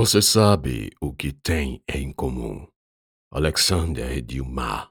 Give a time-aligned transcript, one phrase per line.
[0.00, 2.66] Você sabe o que tem em comum
[3.30, 4.88] Alexander Dumas,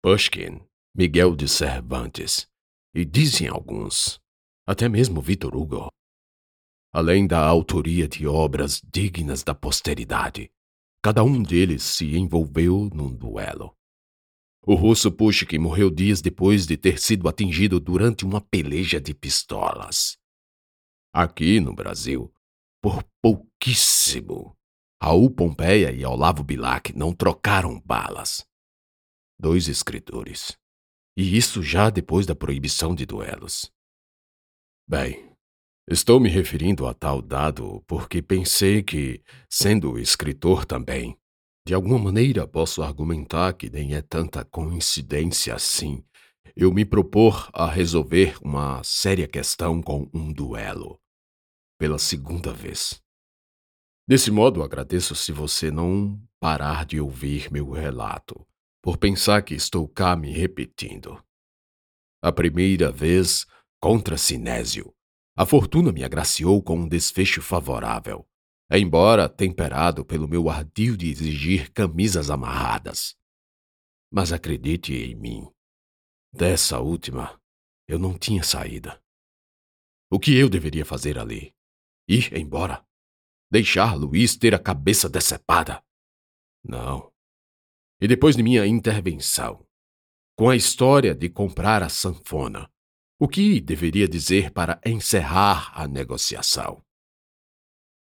[0.00, 0.60] Pushkin,
[0.94, 2.46] Miguel de Cervantes
[2.94, 4.20] e dizem alguns,
[4.64, 5.88] até mesmo Victor Hugo.
[6.92, 10.48] Além da autoria de obras dignas da posteridade,
[11.02, 13.74] cada um deles se envolveu num duelo.
[14.64, 20.16] O russo Pushkin morreu dias depois de ter sido atingido durante uma peleja de pistolas.
[21.12, 22.32] Aqui no Brasil,
[22.82, 24.56] por pouquíssimo,
[25.02, 28.46] Raul Pompeia e Olavo Bilac não trocaram balas.
[29.38, 30.56] Dois escritores.
[31.16, 33.70] E isso já depois da proibição de duelos.
[34.88, 35.32] Bem,
[35.88, 41.18] estou me referindo a tal dado porque pensei que, sendo escritor também,
[41.66, 46.04] de alguma maneira posso argumentar que nem é tanta coincidência assim
[46.56, 50.98] eu me propor a resolver uma séria questão com um duelo.
[51.78, 53.02] Pela segunda vez.
[54.08, 58.46] Desse modo, agradeço se você não parar de ouvir meu relato,
[58.82, 61.22] por pensar que estou cá me repetindo.
[62.22, 63.46] A primeira vez,
[63.80, 64.94] contra Sinésio,
[65.36, 68.26] a fortuna me agraciou com um desfecho favorável,
[68.70, 73.16] embora temperado pelo meu ardil de exigir camisas amarradas.
[74.10, 75.50] Mas acredite em mim,
[76.32, 77.40] dessa última
[77.88, 79.02] eu não tinha saída.
[80.10, 81.55] O que eu deveria fazer ali?
[82.08, 82.86] Ir embora?
[83.50, 85.82] Deixar Luiz ter a cabeça decepada?
[86.62, 87.12] Não.
[88.00, 89.66] E depois de minha intervenção,
[90.36, 92.70] com a história de comprar a sanfona,
[93.18, 96.84] o que deveria dizer para encerrar a negociação?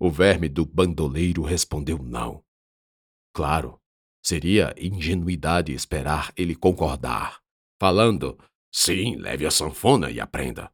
[0.00, 2.44] O verme do bandoleiro respondeu não.
[3.32, 3.80] Claro,
[4.20, 7.40] seria ingenuidade esperar ele concordar,
[7.80, 8.36] falando:
[8.72, 10.72] sim, leve a sanfona e aprenda.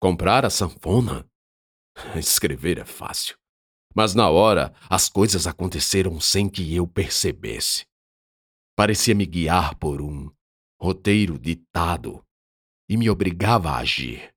[0.00, 1.28] Comprar a sanfona?
[2.16, 3.36] Escrever é fácil.
[3.94, 7.86] Mas na hora, as coisas aconteceram sem que eu percebesse.
[8.76, 10.30] Parecia me guiar por um
[10.80, 12.24] roteiro ditado
[12.88, 14.32] e me obrigava a agir.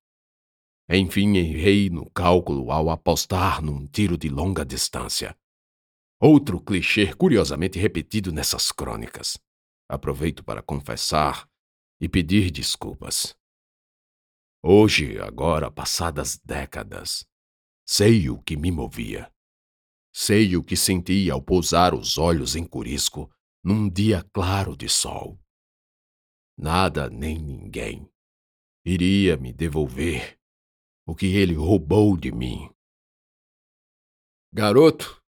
[0.90, 5.38] Enfim, errei no cálculo ao apostar num tiro de longa distância.
[6.20, 9.38] Outro clichê curiosamente repetido nessas crônicas.
[9.88, 11.48] Aproveito para confessar
[12.00, 13.36] e pedir desculpas.
[14.64, 17.26] Hoje, agora passadas décadas,
[17.94, 19.30] sei o que me movia.
[20.14, 23.30] Sei o que senti ao pousar os olhos em Curisco
[23.62, 25.38] num dia claro de sol.
[26.58, 28.10] Nada nem ninguém
[28.86, 30.40] iria me devolver
[31.06, 32.74] o que ele roubou de mim.
[34.54, 35.22] Garoto,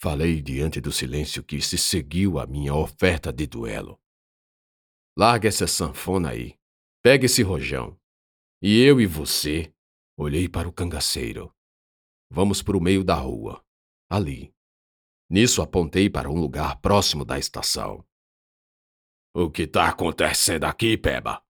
[0.00, 4.00] falei diante do silêncio que se seguiu à minha oferta de duelo.
[5.14, 6.58] Larga essa sanfona aí,
[7.02, 8.00] pega esse rojão.
[8.62, 9.70] E eu e você,
[10.16, 11.54] olhei para o cangaceiro.
[12.30, 13.64] Vamos para o meio da rua
[14.10, 14.54] ali.
[15.30, 18.04] Nisso apontei para um lugar próximo da estação.
[19.34, 21.44] O que está acontecendo aqui, Peba?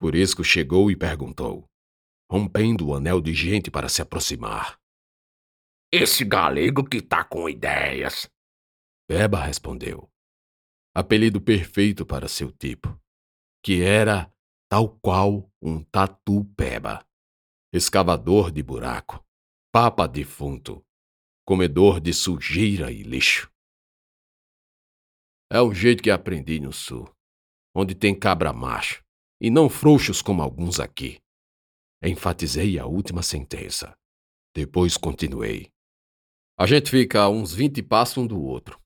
[0.00, 1.68] Purisco chegou e perguntou,
[2.30, 4.80] rompendo o anel de gente para se aproximar.
[5.92, 8.30] Esse galego que tá com ideias.
[9.08, 10.08] Peba respondeu.
[10.94, 12.98] Apelido perfeito para seu tipo,
[13.64, 14.32] que era
[14.70, 17.04] tal qual um tatu peba,
[17.72, 19.24] escavador de buraco,
[19.80, 20.84] papa defunto,
[21.46, 23.48] comedor de sujeira e lixo.
[25.48, 27.08] É o jeito que aprendi no sul,
[27.72, 29.04] onde tem cabra macho,
[29.40, 31.20] e não frouxos como alguns aqui.
[32.02, 33.96] Enfatizei a última sentença.
[34.52, 35.70] Depois continuei.
[36.58, 38.82] A gente fica a uns vinte passos um do outro.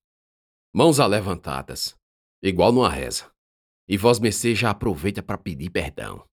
[0.75, 1.97] Mãos alevantadas,
[2.43, 3.33] igual numa reza.
[3.89, 4.19] E vós
[4.55, 6.29] já aproveita para pedir perdão.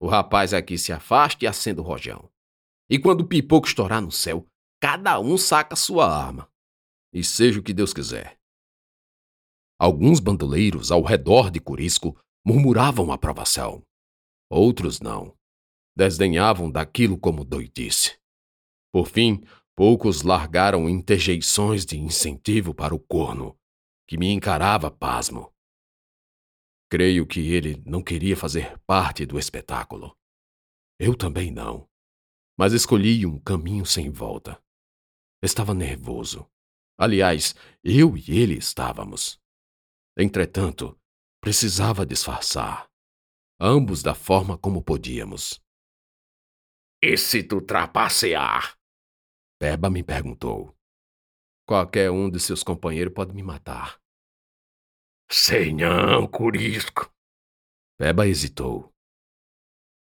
[0.00, 2.28] O rapaz aqui se afasta e acende o rojão.
[2.90, 4.46] E quando o pipoco estourar no céu,
[4.80, 6.50] cada um saca sua arma.
[7.12, 8.38] E seja o que Deus quiser.
[9.78, 13.82] Alguns bandoleiros ao redor de Curisco murmuravam aprovação.
[14.50, 15.36] Outros não.
[15.96, 18.18] Desdenhavam daquilo como doidice.
[18.92, 19.42] Por fim,
[19.76, 23.56] poucos largaram interjeições de incentivo para o corno,
[24.08, 25.52] que me encarava pasmo.
[26.90, 30.16] Creio que ele não queria fazer parte do espetáculo.
[30.98, 31.86] Eu também não.
[32.58, 34.60] Mas escolhi um caminho sem volta.
[35.40, 36.50] Estava nervoso.
[36.98, 39.40] Aliás, eu e ele estávamos.
[40.18, 41.00] Entretanto,
[41.40, 42.90] precisava disfarçar.
[43.60, 45.62] Ambos da forma como podíamos.
[47.00, 48.76] E se tu trapacear?
[49.60, 50.76] Peba me perguntou.
[51.64, 54.00] Qualquer um de seus companheiros pode me matar.
[55.30, 57.12] Sei não, Curisco.
[57.96, 58.92] Peba hesitou.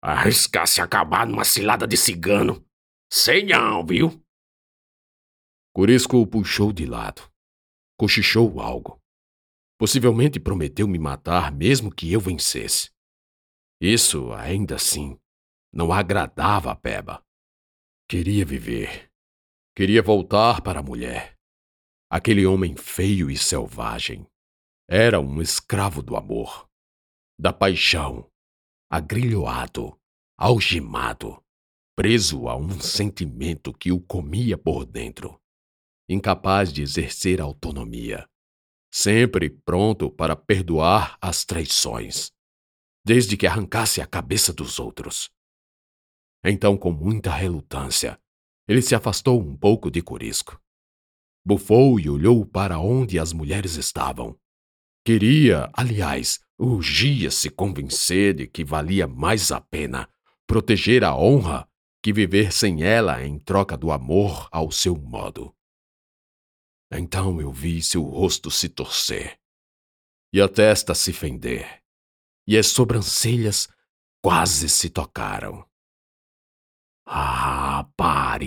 [0.02, 2.66] Arriscar se acabar numa cilada de cigano.
[3.08, 4.20] Sei não, viu?
[5.72, 7.30] Curisco o puxou de lado.
[7.96, 9.00] Cochichou algo.
[9.78, 12.90] Possivelmente prometeu me matar mesmo que eu vencesse.
[13.80, 15.16] Isso, ainda assim,
[15.72, 17.24] não agradava a Peba.
[18.08, 19.08] Queria viver.
[19.76, 21.38] Queria voltar para a mulher.
[22.10, 24.26] Aquele homem feio e selvagem
[24.88, 26.68] era um escravo do amor,
[27.38, 28.30] da paixão,
[28.92, 29.98] agrilhoado,
[30.36, 31.42] algemado,
[31.96, 35.40] preso a um sentimento que o comia por dentro,
[36.06, 38.28] incapaz de exercer autonomia,
[38.92, 42.32] sempre pronto para perdoar as traições,
[43.02, 45.30] desde que arrancasse a cabeça dos outros.
[46.44, 48.20] Então, com muita relutância,
[48.68, 50.60] ele se afastou um pouco de Corisco.
[51.42, 54.38] Bufou e olhou para onde as mulheres estavam.
[55.02, 60.08] Queria, aliás, urgia se convencer de que valia mais a pena
[60.46, 61.68] proteger a honra
[62.02, 65.54] que viver sem ela em troca do amor ao seu modo.
[66.92, 69.40] Então eu vi seu rosto se torcer,
[70.32, 71.82] e a testa se fender,
[72.46, 73.68] e as sobrancelhas
[74.22, 75.66] quase se tocaram.
[77.06, 78.38] Rapariga!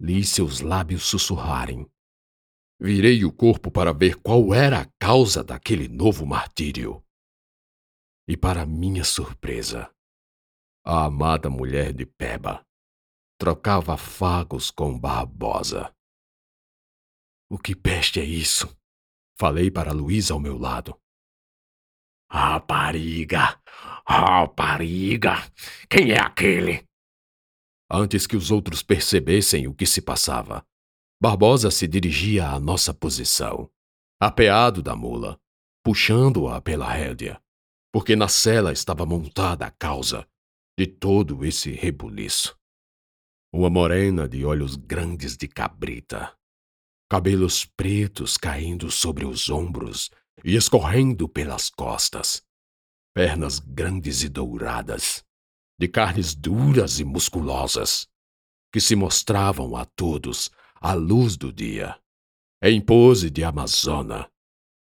[0.00, 1.86] Li seus lábios sussurrarem.
[2.80, 7.04] Virei o corpo para ver qual era a causa daquele novo martírio.
[8.26, 9.94] E, para minha surpresa,
[10.82, 12.64] a amada mulher de Peba
[13.38, 15.94] trocava fagos com Barbosa.
[17.50, 18.74] O que peste é isso?
[19.38, 20.98] Falei para Luísa ao meu lado.
[22.30, 23.60] Rapariga!
[24.06, 25.34] Rapariga!
[25.88, 26.84] Quem é aquele?
[27.90, 30.64] Antes que os outros percebessem o que se passava,
[31.22, 33.70] Barbosa se dirigia à nossa posição,
[34.18, 35.38] apeado da mula,
[35.84, 37.38] puxando-a pela rédea,
[37.92, 40.26] porque na cela estava montada a causa
[40.78, 42.58] de todo esse rebuliço.
[43.52, 46.34] Uma morena de olhos grandes de cabrita,
[47.06, 50.10] cabelos pretos caindo sobre os ombros
[50.42, 52.42] e escorrendo pelas costas,
[53.12, 55.22] pernas grandes e douradas,
[55.78, 58.08] de carnes duras e musculosas,
[58.72, 60.50] que se mostravam a todos
[60.80, 62.00] à luz do dia,
[62.62, 64.30] em pose de amazona,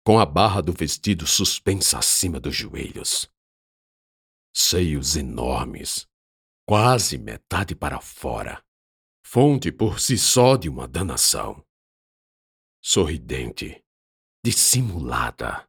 [0.07, 3.31] com a barra do vestido suspensa acima dos joelhos.
[4.55, 6.09] Seios enormes,
[6.67, 8.65] quase metade para fora,
[9.27, 11.65] fonte por si só de uma danação.
[12.83, 13.85] Sorridente,
[14.45, 15.69] dissimulada,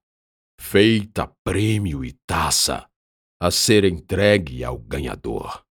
[0.59, 2.89] feita prêmio e taça
[3.39, 5.65] a ser entregue ao ganhador.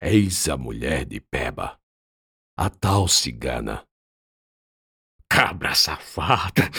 [0.00, 1.80] Eis a mulher de Peba,
[2.56, 3.86] a tal cigana.
[5.28, 6.70] Cabra safada!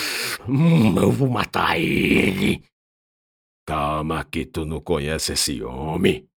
[0.47, 2.65] Hum, eu vou matar ele!
[3.65, 6.27] Calma, que tu não conhece esse homem.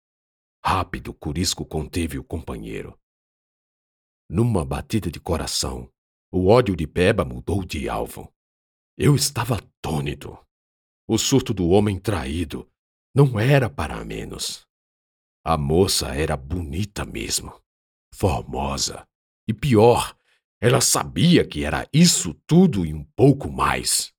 [0.62, 2.98] Rápido, Curisco conteve o companheiro.
[4.28, 5.90] Numa batida de coração,
[6.30, 8.30] o ódio de Peba mudou de alvo.
[8.98, 10.36] Eu estava atônito.
[11.08, 12.68] O surto do homem traído
[13.14, 14.66] não era para menos.
[15.42, 17.58] A moça era bonita mesmo,
[18.12, 19.08] formosa.
[19.50, 20.16] E pior,
[20.60, 24.14] ela sabia que era isso tudo e um pouco mais.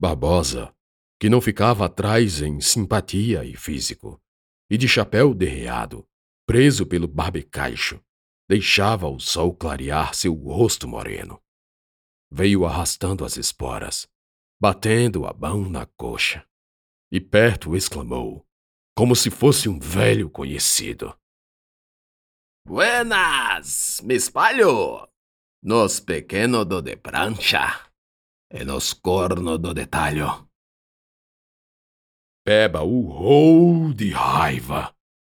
[0.00, 0.72] Barbosa,
[1.18, 4.22] que não ficava atrás em simpatia e físico,
[4.70, 6.08] e de chapéu derreado,
[6.46, 8.00] preso pelo barbecaixo,
[8.48, 11.42] deixava o sol clarear seu rosto moreno.
[12.30, 14.08] Veio arrastando as esporas,
[14.60, 16.46] batendo a mão na coxa,
[17.10, 18.46] e perto exclamou,
[18.96, 21.12] como se fosse um velho conhecido.
[22.68, 25.08] Buenas, me espalho!
[25.62, 27.90] Nos pequeno do de prancha
[28.52, 30.46] e nos corno do detalho.
[32.44, 34.94] Peba urrou de raiva,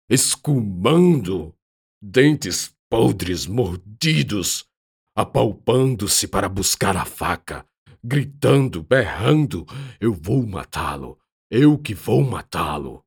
[0.08, 1.54] escumando,
[2.00, 4.66] dentes podres mordidos,
[5.14, 7.66] apalpando-se para buscar a faca,
[8.02, 9.66] gritando, berrando:
[10.00, 11.18] Eu vou matá-lo,
[11.50, 13.04] eu que vou matá-lo.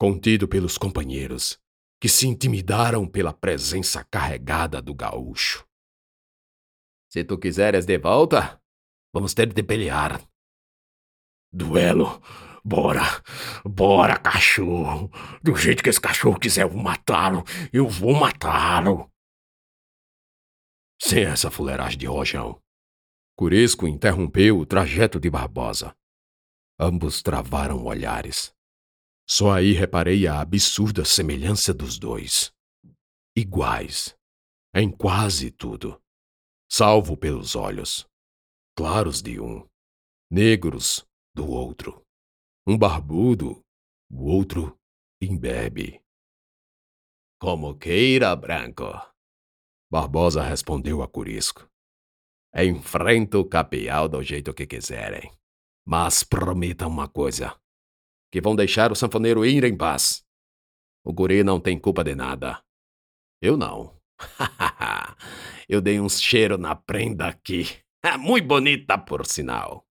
[0.00, 1.62] Contido pelos companheiros,
[2.02, 5.64] que se intimidaram pela presença carregada do gaúcho.
[7.08, 8.60] Se tu quiseres de volta,
[9.14, 10.20] vamos ter de pelear.
[11.52, 12.20] Duelo!
[12.64, 13.02] Bora!
[13.64, 15.12] Bora, cachorro!
[15.44, 19.08] Do jeito que esse cachorro quiser matá-lo, eu vou matá-lo!
[21.00, 22.60] Sem essa fuleiragem de rojão.
[23.38, 25.94] Curesco interrompeu o trajeto de Barbosa.
[26.80, 28.52] Ambos travaram olhares.
[29.34, 32.54] Só aí reparei a absurda semelhança dos dois.
[33.34, 34.14] Iguais.
[34.74, 35.98] Em quase tudo.
[36.70, 38.06] Salvo pelos olhos.
[38.76, 39.66] Claros de um.
[40.30, 42.04] Negros do outro.
[42.66, 43.64] Um barbudo,
[44.10, 44.78] o outro
[45.18, 46.02] imbebe.
[47.40, 48.84] Como queira, Branco.
[49.90, 51.66] Barbosa respondeu a Curisco.
[52.54, 55.32] Enfrenta o capial do jeito que quiserem.
[55.86, 57.58] Mas prometam uma coisa:
[58.32, 60.24] que vão deixar o sanfoneiro ir em paz.
[61.04, 62.64] O guri não tem culpa de nada.
[63.42, 64.00] Eu não.
[65.68, 67.64] Eu dei uns cheiro na prenda aqui.
[68.02, 69.86] É muito bonita, por sinal.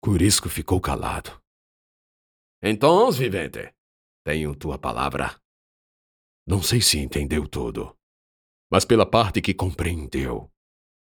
[0.00, 1.42] Curisco ficou calado.
[2.62, 3.74] Então, vivente,
[4.24, 5.36] tenho tua palavra.
[6.46, 7.96] Não sei se entendeu tudo,
[8.70, 10.50] mas pela parte que compreendeu,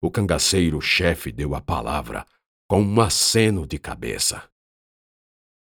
[0.02, 2.26] o cangaceiro chefe deu a palavra
[2.68, 4.50] com um aceno de cabeça.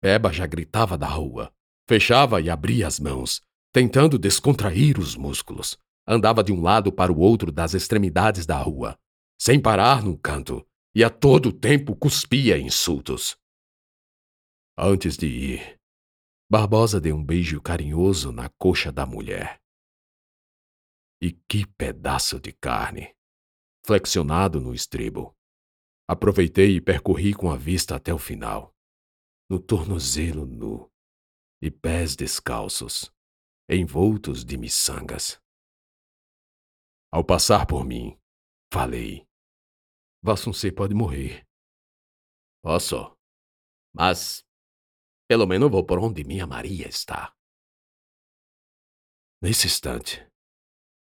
[0.07, 1.53] Peba já gritava da rua,
[1.89, 5.77] fechava e abria as mãos, tentando descontrair os músculos.
[6.07, 8.97] Andava de um lado para o outro das extremidades da rua,
[9.37, 13.37] sem parar num canto, e a todo tempo cuspia insultos.
[14.79, 15.77] Antes de ir,
[16.49, 19.61] Barbosa deu um beijo carinhoso na coxa da mulher.
[21.21, 23.13] E que pedaço de carne!
[23.85, 25.35] Flexionado no estribo.
[26.09, 28.76] Aproveitei e percorri com a vista até o final.
[29.49, 30.91] No tornozelo nu
[31.63, 33.13] e pés descalços,
[33.69, 35.41] envoltos de miçangas.
[37.13, 38.19] Ao passar por mim,
[38.73, 39.27] falei:
[40.21, 41.47] Vassuncê pode morrer.
[42.61, 43.17] Posso,
[43.95, 44.45] mas
[45.29, 47.33] pelo menos vou por onde minha Maria está.
[49.41, 50.27] Nesse instante,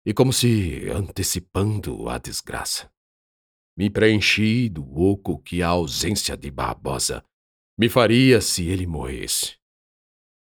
[0.04, 2.92] e como se antecipando a desgraça,
[3.74, 7.24] me preenchi do oco que a ausência de Barbosa
[7.76, 9.57] me faria se ele morresse.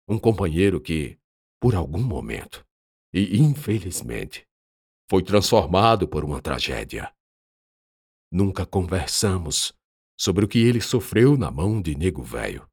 [0.08, 1.18] Um companheiro que,
[1.60, 2.66] por algum momento,
[3.14, 4.48] e infelizmente,
[5.10, 7.14] foi transformado por uma tragédia.
[8.32, 9.74] Nunca conversamos
[10.20, 12.72] sobre o que ele sofreu na mão de Nego Velho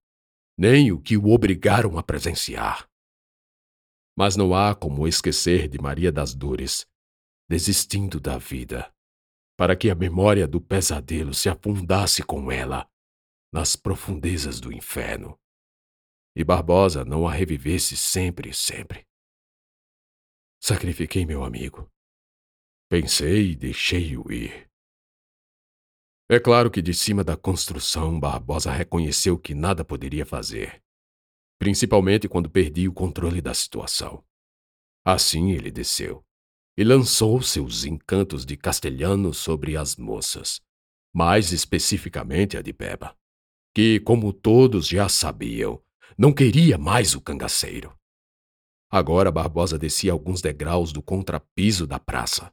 [0.59, 2.91] nem o que o obrigaram a presenciar.
[4.17, 6.85] Mas não há como esquecer de Maria das Dores,
[7.49, 8.93] desistindo da vida,
[9.57, 12.91] para que a memória do pesadelo se afundasse com ela
[13.53, 15.39] nas profundezas do inferno,
[16.37, 19.07] e Barbosa não a revivesse sempre e sempre.
[20.61, 21.91] Sacrifiquei meu amigo.
[22.89, 24.69] Pensei e deixei-o ir.
[26.31, 30.83] É claro que de cima da construção, Barbosa reconheceu que nada poderia fazer,
[31.59, 34.25] principalmente quando perdi o controle da situação.
[35.05, 36.25] Assim ele desceu
[36.77, 40.61] e lançou seus encantos de castelhano sobre as moças,
[41.13, 43.17] mais especificamente a de Beba,
[43.75, 45.83] que, como todos já sabiam,
[46.17, 47.97] não queria mais o cangaceiro.
[48.91, 52.53] Agora Barbosa descia alguns degraus do contrapiso da praça,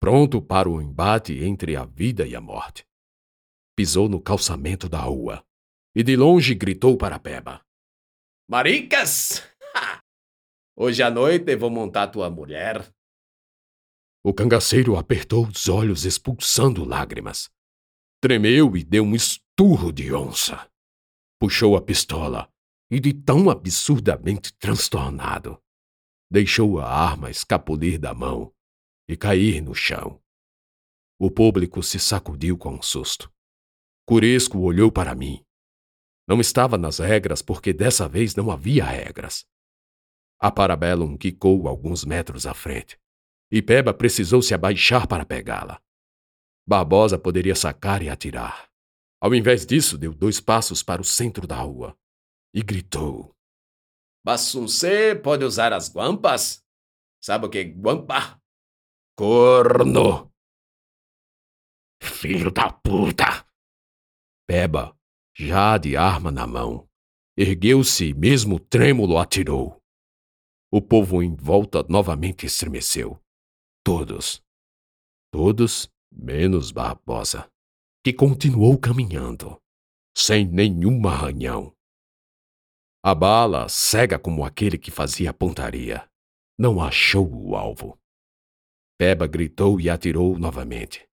[0.00, 2.86] pronto para o embate entre a vida e a morte
[3.74, 5.44] pisou no calçamento da rua
[5.94, 7.64] e de longe gritou para Peba:
[8.48, 9.42] Maricas!
[10.76, 12.88] Hoje à noite vou montar tua mulher.
[14.24, 17.50] O cangaceiro apertou os olhos, expulsando lágrimas.
[18.20, 19.14] Tremeu e deu um
[19.52, 20.66] esturro de onça.
[21.38, 22.50] Puxou a pistola
[22.90, 25.60] e, de tão absurdamente transtornado,
[26.30, 28.50] deixou a arma escapulir da mão
[29.06, 30.18] e cair no chão.
[31.18, 33.30] O público se sacudiu com um susto.
[34.06, 35.44] Curesco olhou para mim.
[36.26, 39.44] Não estava nas regras porque dessa vez não havia regras.
[40.40, 42.98] A Parabellum quicou alguns metros à frente,
[43.50, 45.80] e Peba precisou se abaixar para pegá-la.
[46.66, 48.71] Barbosa poderia sacar e atirar.
[49.22, 51.96] Ao invés disso, deu dois passos para o centro da rua
[52.52, 53.32] e gritou:
[54.26, 56.60] Bassuncê pode usar as guampas?
[57.22, 58.42] Sabe o que é guampa?
[59.16, 60.28] Corno!
[62.02, 63.46] Filho da puta!
[64.44, 64.98] Peba,
[65.36, 66.88] já de arma na mão,
[67.36, 69.80] ergueu-se e mesmo trêmulo atirou.
[70.68, 73.22] O povo em volta novamente estremeceu.
[73.84, 74.42] Todos.
[75.30, 77.48] Todos menos Barbosa,
[78.04, 79.60] que continuou caminhando,
[80.16, 81.74] sem nenhum arranhão.
[83.04, 86.08] A bala, cega como aquele que fazia pontaria,
[86.58, 87.98] não achou o alvo.
[88.98, 91.08] Peba gritou e atirou novamente.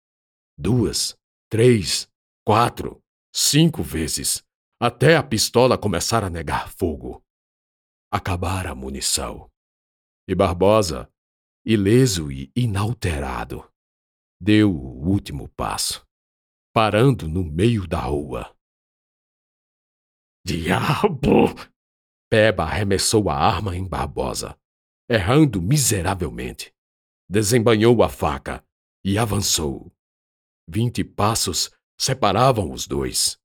[0.58, 1.16] Duas,
[1.48, 2.08] três,
[2.44, 3.02] quatro
[3.32, 4.44] cinco vezes,
[4.80, 7.22] até a pistola começar a negar fogo.
[8.10, 9.48] Acabara a munição.
[10.26, 11.08] E Barbosa,
[11.64, 13.70] ileso e inalterado,
[14.40, 16.04] deu o último passo,
[16.78, 18.56] parando no meio da rua.
[20.46, 21.46] Diabo!
[22.30, 24.56] Peba arremessou a arma em Barbosa,
[25.10, 26.72] errando miseravelmente.
[27.28, 28.64] Desembanhou a faca
[29.04, 29.92] e avançou.
[30.68, 31.68] Vinte passos
[32.00, 33.36] separavam os dois.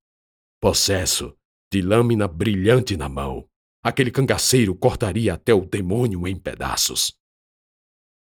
[0.60, 1.36] Possesso,
[1.72, 3.50] de lâmina brilhante na mão,
[3.82, 7.18] aquele cangaceiro cortaria até o demônio em pedaços.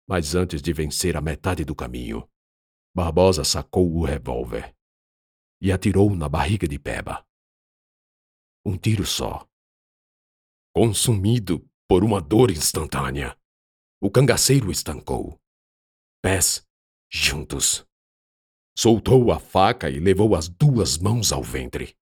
[0.10, 2.28] Mas antes de vencer a metade do caminho,
[2.96, 4.75] Barbosa sacou o revólver
[5.62, 7.26] e atirou na barriga de Peba.
[8.66, 9.48] Um tiro só.
[10.74, 13.38] Consumido por uma dor instantânea,
[14.02, 15.40] o cangaceiro estancou.
[16.22, 16.66] Pés
[17.10, 17.86] juntos.
[18.78, 21.96] Soltou a faca e levou as duas mãos ao ventre.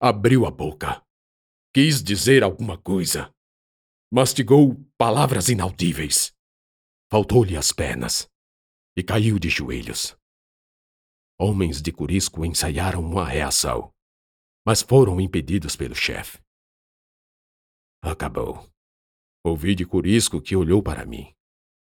[0.00, 1.04] Abriu a boca.
[1.74, 3.34] Quis dizer alguma coisa.
[4.12, 6.32] Mastigou palavras inaudíveis.
[7.10, 8.28] Faltou-lhe as pernas
[8.96, 10.16] e caiu de joelhos.
[11.42, 13.94] Homens de Curisco ensaiaram uma reação,
[14.62, 16.38] mas foram impedidos pelo chefe.
[18.02, 18.68] Acabou.
[19.42, 21.34] Ouvi de Curisco que olhou para mim,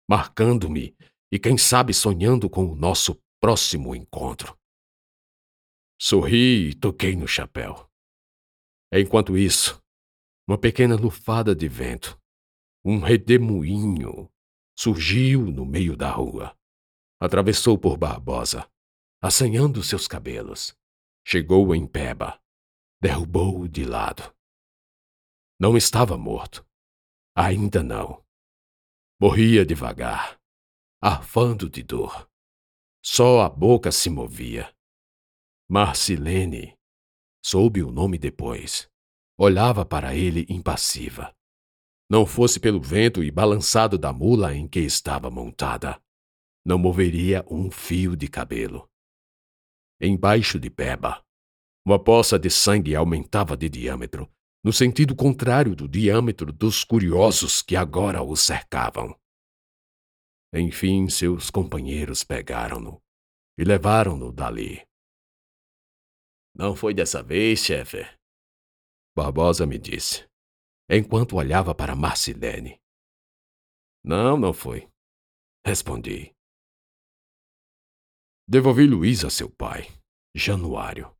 [0.06, 0.94] marcando-me
[1.32, 4.54] e, quem sabe, sonhando com o nosso próximo encontro.
[5.98, 7.90] Sorri e toquei no chapéu.
[8.92, 9.82] Enquanto isso,
[10.46, 12.20] uma pequena lufada de vento,
[12.84, 14.30] um redemoinho,
[14.78, 16.54] surgiu no meio da rua.
[17.18, 18.70] Atravessou por Barbosa,
[19.20, 20.74] assanhando seus cabelos.
[21.24, 22.40] Chegou em Peba,
[23.00, 24.34] derrubou-o de lado.
[25.58, 26.66] Não estava morto.
[27.36, 28.24] Ainda não.
[29.20, 30.40] Morria devagar,
[31.00, 32.28] arfando de dor.
[33.04, 34.74] Só a boca se movia.
[35.68, 36.76] Marcilene,
[37.44, 38.90] soube o nome depois,
[39.38, 41.34] olhava para ele impassiva.
[42.10, 46.02] Não fosse pelo vento e balançado da mula em que estava montada,
[46.64, 48.89] não moveria um fio de cabelo.
[50.00, 51.22] Embaixo de Peba,
[51.84, 54.30] uma poça de sangue aumentava de diâmetro,
[54.64, 59.14] no sentido contrário do diâmetro dos curiosos que agora o cercavam.
[60.54, 63.00] Enfim, seus companheiros pegaram-no
[63.58, 64.82] e levaram-no dali.
[66.54, 67.98] Não foi dessa vez, chefe?
[69.14, 70.26] Barbosa me disse,
[70.88, 72.80] enquanto olhava para Marcilene.
[74.02, 74.90] Não, não foi.
[75.64, 76.34] Respondi.
[78.52, 79.86] Devolvi Luiz a seu pai,
[80.34, 81.14] Januário.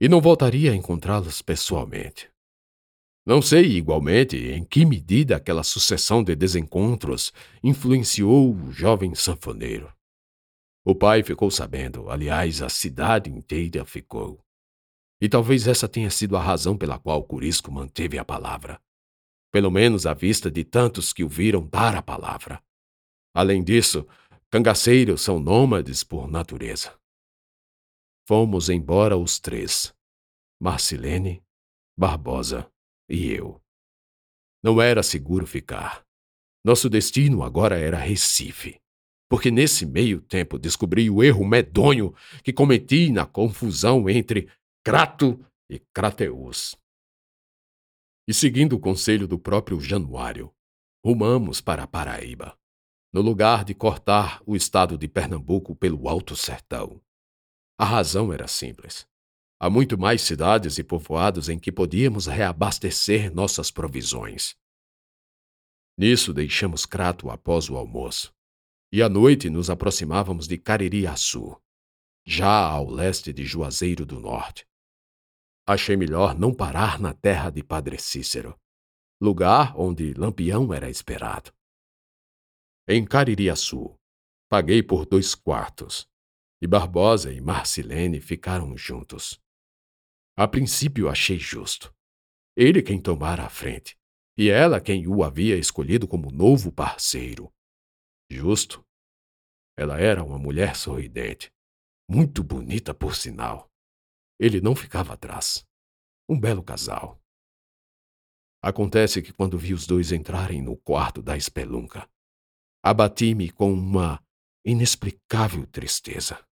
[0.00, 2.30] E não voltaria a encontrá-los pessoalmente.
[3.26, 9.92] Não sei, igualmente, em que medida aquela sucessão de desencontros influenciou o jovem sanfoneiro.
[10.86, 14.42] O pai ficou sabendo, aliás, a cidade inteira ficou.
[15.20, 18.80] E talvez essa tenha sido a razão pela qual Curisco manteve a palavra.
[19.52, 22.64] Pelo menos à vista de tantos que o viram dar a palavra.
[23.34, 24.08] Além disso,
[24.48, 26.96] Cangaceiros são nômades por natureza.
[28.28, 29.92] Fomos embora os três:
[30.60, 31.42] Marcilene,
[31.98, 32.70] Barbosa
[33.08, 33.60] e eu.
[34.62, 36.04] Não era seguro ficar.
[36.64, 38.80] Nosso destino agora era Recife,
[39.28, 44.48] porque nesse meio tempo descobri o erro medonho que cometi na confusão entre
[44.84, 46.76] Crato e Crateus.
[48.28, 50.52] E seguindo o conselho do próprio Januário,
[51.04, 52.56] rumamos para Paraíba
[53.16, 57.00] no lugar de cortar o estado de Pernambuco pelo Alto Sertão.
[57.78, 59.08] A razão era simples.
[59.58, 64.54] Há muito mais cidades e povoados em que podíamos reabastecer nossas provisões.
[65.96, 68.34] Nisso deixamos Crato após o almoço,
[68.92, 71.58] e à noite nos aproximávamos de Caririaçu,
[72.26, 74.68] já ao leste de Juazeiro do Norte.
[75.66, 78.54] Achei melhor não parar na terra de Padre Cícero,
[79.18, 81.55] lugar onde Lampião era esperado
[82.88, 83.98] em Caririaçu.
[84.48, 86.08] Paguei por dois quartos.
[86.62, 89.40] E Barbosa e Marcilene ficaram juntos.
[90.36, 91.94] A princípio achei justo.
[92.56, 93.98] Ele quem tomara a frente,
[94.38, 97.52] e ela quem o havia escolhido como novo parceiro.
[98.30, 98.84] Justo?
[99.76, 101.52] Ela era uma mulher sorridente,
[102.08, 103.70] muito bonita por sinal.
[104.38, 105.66] Ele não ficava atrás.
[106.28, 107.20] Um belo casal.
[108.62, 112.08] Acontece que quando vi os dois entrarem no quarto da espelunca,
[112.88, 114.24] abati-me com uma
[114.64, 116.46] inexplicável tristeza.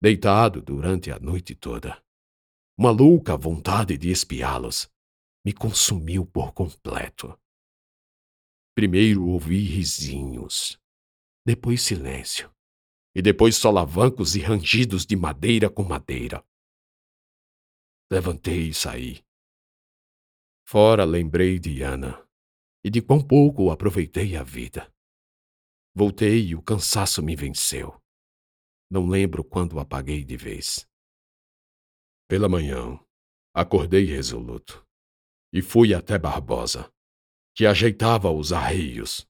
[0.00, 2.00] Deitado durante a noite toda,
[2.78, 4.88] uma louca vontade de espiá-los
[5.44, 7.36] me consumiu por completo.
[8.76, 10.80] Primeiro ouvi risinhos,
[11.44, 12.54] depois silêncio,
[13.12, 16.46] e depois solavancos e rangidos de madeira com madeira.
[18.08, 19.24] Levantei e saí.
[20.64, 22.24] Fora lembrei de Ana
[22.84, 24.88] e de quão pouco aproveitei a vida.
[26.00, 28.00] Voltei e o cansaço me venceu.
[28.88, 30.88] Não lembro quando apaguei de vez.
[32.28, 33.04] Pela manhã,
[33.52, 34.86] acordei resoluto
[35.52, 36.88] e fui até Barbosa,
[37.52, 39.26] que ajeitava os arreios.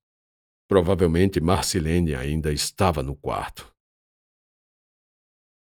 [0.69, 3.75] Provavelmente Marcilene ainda estava no quarto.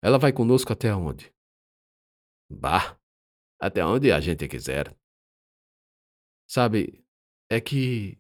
[0.02, 1.30] Ela vai conosco até onde?
[2.50, 2.98] Bah,
[3.60, 4.98] até onde a gente quiser.
[6.48, 7.06] Sabe,
[7.52, 8.18] é que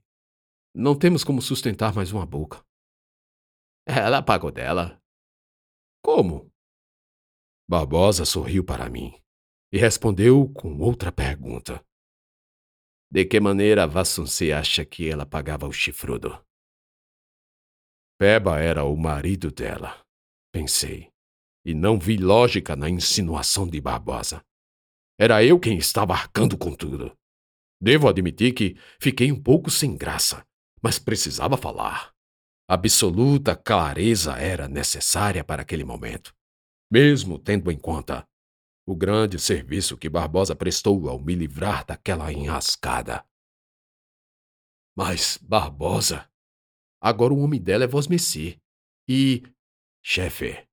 [0.75, 2.64] Não temos como sustentar mais uma boca.
[3.85, 4.99] Ela pagou dela.
[6.03, 6.51] Como?
[7.69, 9.13] Barbosa sorriu para mim
[9.71, 11.83] e respondeu com outra pergunta.
[13.11, 16.43] De que maneira Vassunce acha que ela pagava o chifrudo?
[18.17, 20.03] Peba era o marido dela,
[20.51, 21.11] pensei,
[21.65, 24.41] e não vi lógica na insinuação de Barbosa.
[25.19, 27.15] Era eu quem estava arcando com tudo.
[27.81, 30.45] Devo admitir que fiquei um pouco sem graça,
[30.81, 32.14] mas precisava falar.
[32.67, 36.35] Absoluta clareza era necessária para aquele momento,
[36.91, 38.27] mesmo tendo em conta
[38.87, 43.27] o grande serviço que Barbosa prestou ao me livrar daquela enrascada.
[44.97, 46.31] Mas, Barbosa,
[47.01, 48.59] agora o homem dela é Vosmeci.
[49.07, 49.43] E.
[50.03, 50.67] Chefe,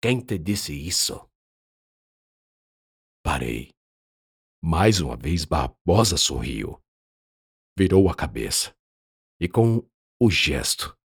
[0.00, 1.28] quem te disse isso?
[3.22, 3.70] Parei.
[4.62, 6.80] Mais uma vez Barbosa sorriu.
[7.76, 8.74] Virou a cabeça
[9.40, 9.88] e, com
[10.20, 10.96] o gesto,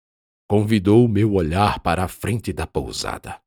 [0.48, 3.40] convidou meu olhar para a frente da pousada.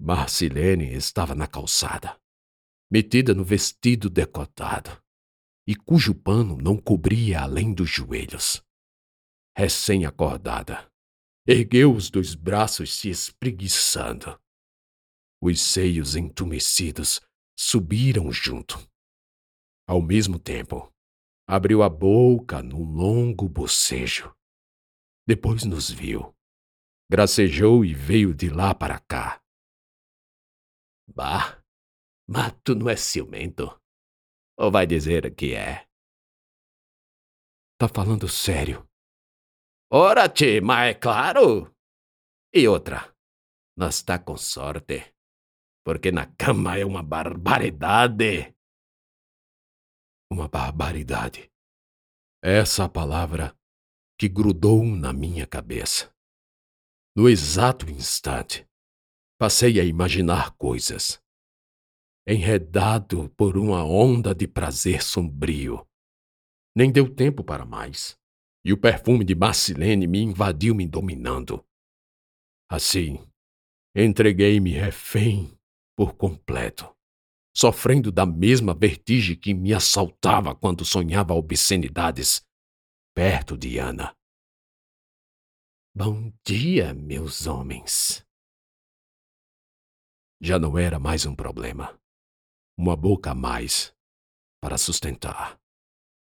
[0.00, 2.20] Marcilene estava na calçada,
[2.90, 5.02] metida no vestido decotado,
[5.66, 8.62] e cujo pano não cobria além dos joelhos.
[9.56, 10.90] Recém-acordada,
[11.46, 14.38] ergueu os dois braços se espreguiçando.
[15.40, 17.20] Os seios entumecidos
[17.56, 18.78] subiram junto.
[19.86, 20.92] Ao mesmo tempo,
[21.46, 24.34] abriu a boca num longo bocejo.
[25.26, 26.34] Depois nos viu.
[27.10, 29.42] Gracejou e veio de lá para cá.
[31.08, 31.62] Bah,
[32.28, 33.80] mas tu não é ciumento?
[34.58, 35.86] Ou vai dizer que é?
[37.78, 38.88] Tá falando sério?
[39.90, 41.74] Ora, te, mas é claro!
[42.52, 43.14] E outra,
[43.76, 45.14] nós tá com sorte,
[45.84, 48.54] porque na cama é uma barbaridade.
[50.30, 51.50] Uma barbaridade.
[52.42, 53.56] Essa palavra
[54.18, 56.12] que grudou na minha cabeça.
[57.16, 58.66] No exato instante,
[59.38, 61.20] passei a imaginar coisas.
[62.26, 65.86] Enredado por uma onda de prazer sombrio.
[66.76, 68.18] Nem deu tempo para mais,
[68.64, 71.64] e o perfume de Marcilene me invadiu me dominando.
[72.68, 73.24] Assim,
[73.94, 75.56] entreguei-me refém
[75.96, 76.92] por completo,
[77.54, 82.44] sofrendo da mesma vertigem que me assaltava quando sonhava obscenidades
[83.14, 84.12] perto de Ana.
[85.94, 88.26] Bom dia, meus homens
[90.42, 91.98] já não era mais um problema.
[92.76, 93.94] Uma boca a mais
[94.60, 95.58] para sustentar.